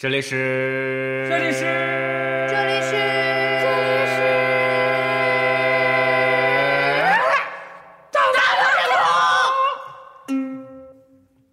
[0.00, 2.90] 这里是，这里是，这里是，
[3.60, 4.22] 这里是，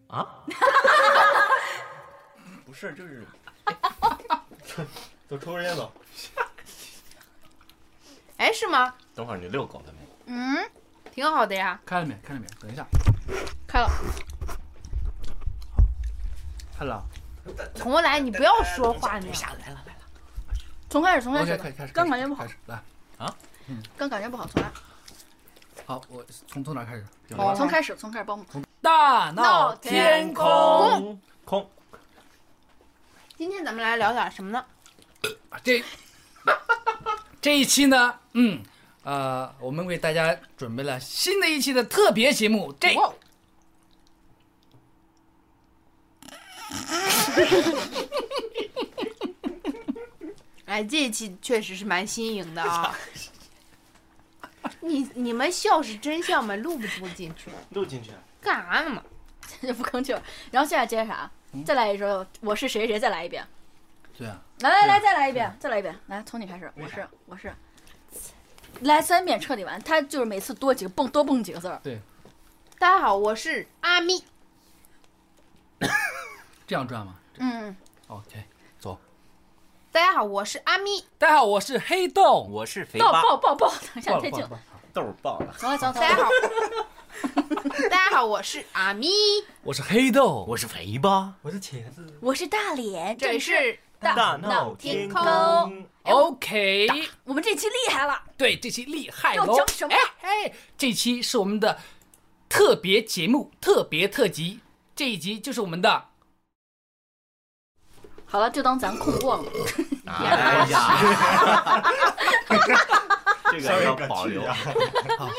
[0.07, 0.25] 啊？
[2.65, 3.27] 不是，就是，
[5.27, 5.91] 都抽根烟走。
[8.37, 8.95] 哎，是吗？
[9.13, 9.99] 等会儿你遛狗了没？
[10.27, 10.71] 嗯，
[11.11, 11.77] 挺好的呀。
[11.85, 12.17] 开了没？
[12.23, 12.47] 开了没？
[12.61, 12.87] 等一下，
[13.67, 13.89] 开了，
[16.79, 17.03] 开了。
[17.77, 19.31] 重来，你不要说话你。
[19.33, 19.99] 下来了来了。
[20.89, 22.81] 从开始，从开始开始，刚感觉不好开，始来。
[23.97, 24.71] 刚感觉不好，重来。
[25.85, 27.05] 好，我从从哪开始？
[27.35, 28.45] 好从开始，从开始报幕。
[28.81, 31.19] 大闹天空。
[31.45, 31.69] 空。
[33.37, 34.65] 今天咱们来聊点什么呢？
[35.63, 35.83] 这
[37.39, 38.63] 这一期呢，嗯，
[39.03, 42.73] 呃，我们为大家准备了新的一期的特别节目。
[42.79, 43.13] 这哇
[50.65, 52.93] 哎，这一期确实是蛮新颖的啊！
[54.81, 56.55] 你你们笑是真笑吗？
[56.57, 57.49] 录不录进去？
[57.71, 58.11] 录进去。
[58.41, 59.03] 干啥呢嘛？
[59.61, 60.21] 这就不吭气儿。
[60.51, 61.29] 然后现在接着啥？
[61.65, 63.45] 再来一首，我是谁谁，再来一遍。
[64.17, 65.97] 对啊，来来来，再来一遍，再来一遍。
[66.07, 66.71] 来，从你开始。
[66.75, 67.53] 我是我是，
[68.81, 69.81] 来三遍彻底完。
[69.81, 71.79] 他就是每次多几个蹦多蹦几个字儿。
[71.81, 71.99] 对
[72.77, 74.23] 大家好，我是阿咪。
[76.67, 77.75] 这样转吗嗯
[78.07, 78.43] ，？OK，
[78.79, 78.97] 走。
[79.91, 81.05] 大家好，我是阿咪。
[81.17, 82.49] 大家好，我是黑洞。
[82.51, 83.69] 我是肥爆八，爆爆爆！
[83.69, 84.49] 等一下，太久了。
[84.49, 84.61] 爆了
[84.93, 85.55] 豆儿爆了。
[85.59, 86.15] 重来，重来，重大家。
[86.15, 86.29] 好，
[87.89, 89.07] 大家好，我是阿咪。
[89.63, 90.45] 我是黑豆。
[90.47, 95.85] 我是肥八，我是茄子，我是大脸，这里是大闹天空空。
[96.03, 96.87] OK，
[97.23, 99.55] 我们这期厉害了，对，这期厉害要喽！
[99.55, 101.77] 讲什么哎哎，这期是我们的
[102.49, 104.61] 特别节目，特别特辑。
[104.95, 106.06] 这一集就是我们的
[108.29, 109.43] 好了，就当咱空过了。
[110.05, 110.99] 哎呀，
[113.51, 114.41] 这个要保留。
[114.43, 115.29] 也不能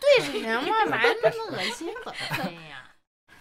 [0.00, 2.14] 对着人嘛，蛮那么恶心的。
[2.30, 2.90] 哎呀，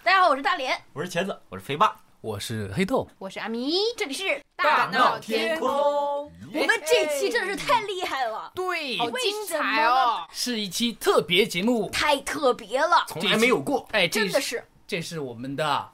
[0.04, 3.08] 大家好，我是大脸，我是茄子，我是肥八，我是黑豆。
[3.18, 3.74] 我是阿咪。
[3.96, 10.28] 这里是大闹天空，我们这期真的是太厉害了，对，好精彩哦！
[10.32, 11.90] 是一期特别节目。
[11.90, 13.88] 太特别了，从来没有过。
[13.94, 15.90] 哎，真的是这是我们的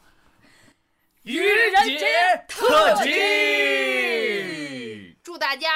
[1.25, 2.05] 愚人节
[2.47, 3.09] 特辑。
[5.23, 5.67] 祝大家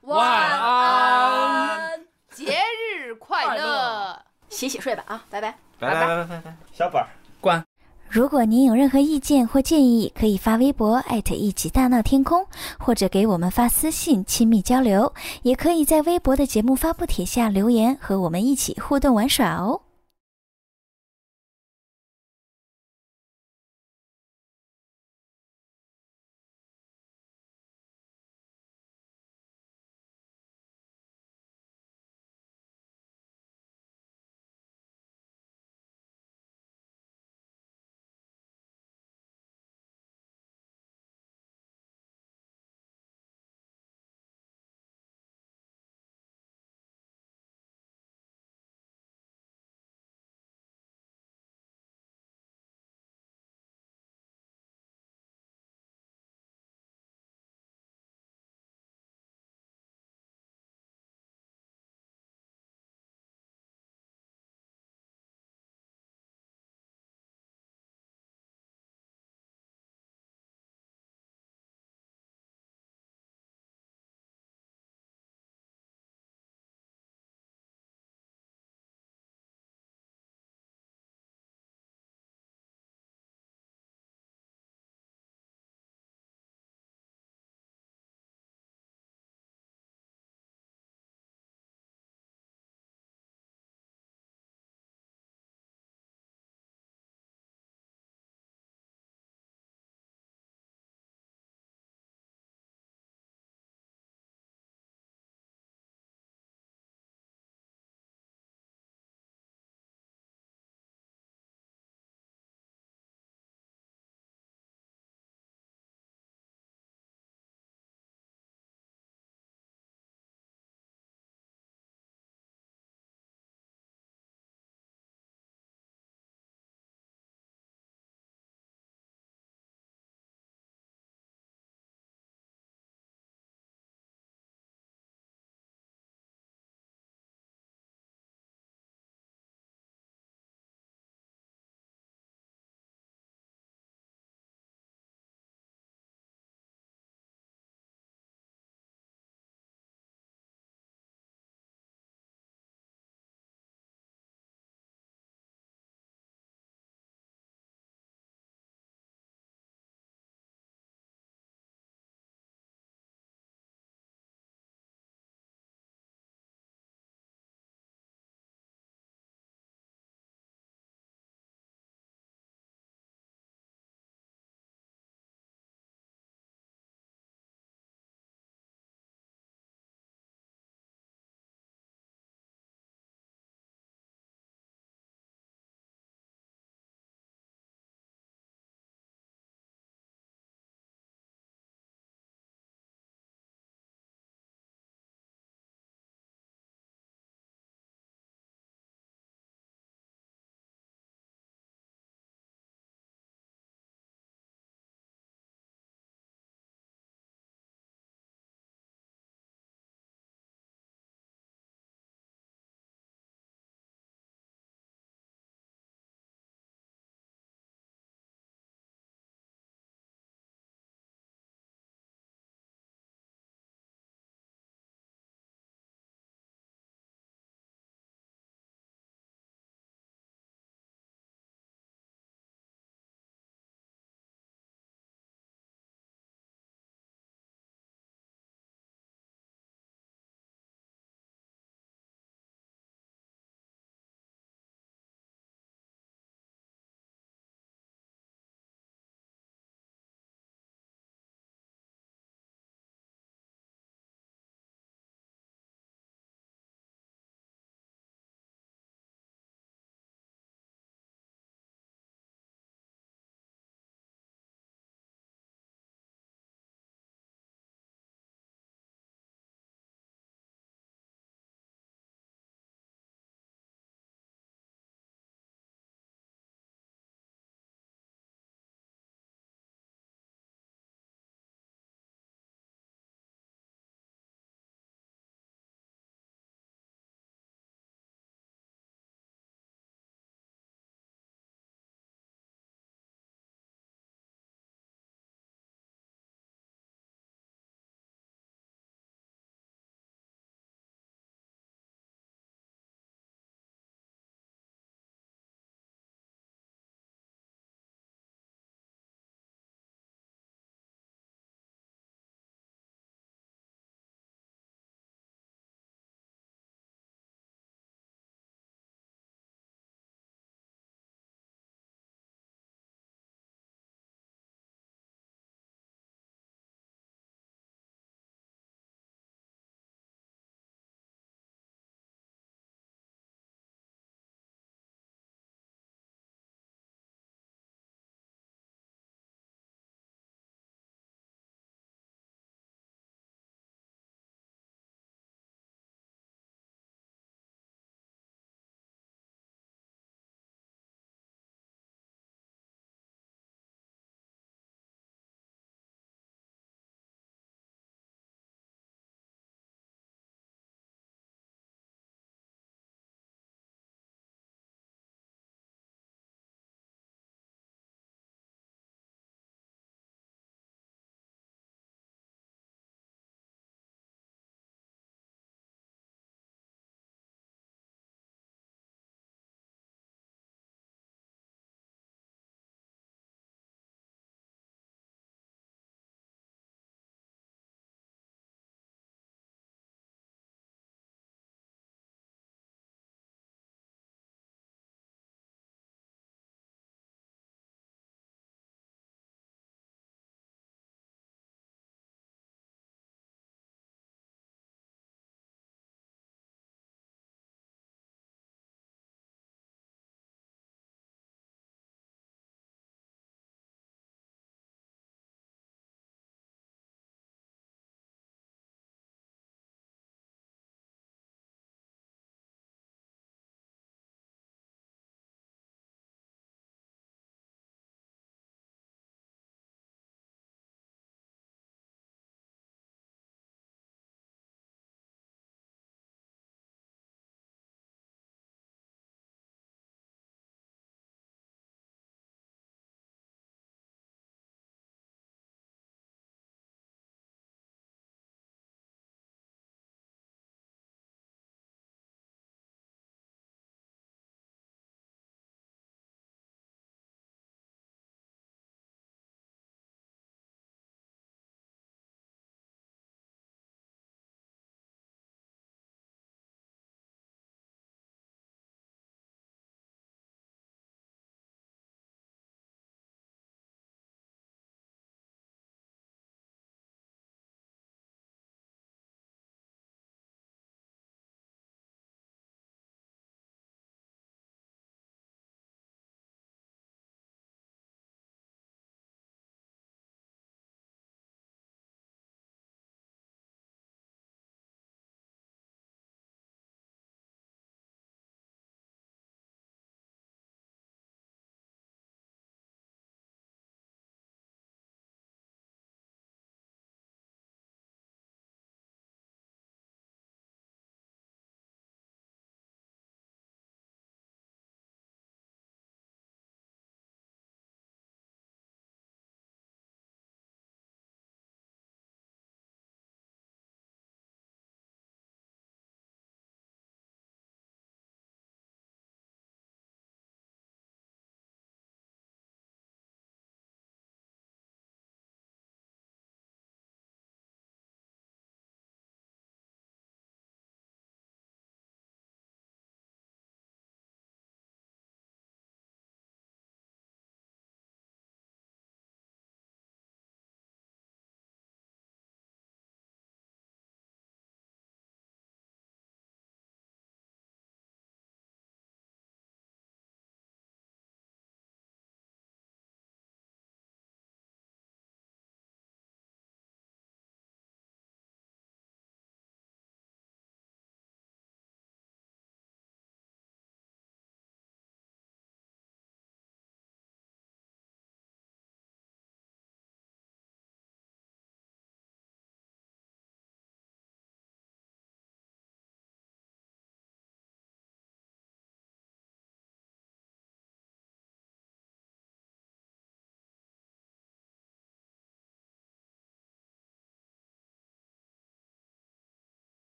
[0.00, 0.20] 晚
[0.60, 2.00] 安，
[2.32, 2.56] 节
[2.98, 4.20] 日快乐！
[4.48, 5.56] 洗洗睡吧啊，拜拜。
[5.78, 6.56] 拜拜拜拜拜拜。
[6.72, 7.06] 小本儿。
[7.40, 7.64] 关。
[8.08, 12.44] 如果您有任何意见或建议，可以发微博艾特一起大闹天空，
[12.76, 19.82] 或者给我们发私信亲密交流，也可以在微博的节目发布帖下留言，和我们一起互动玩耍哦。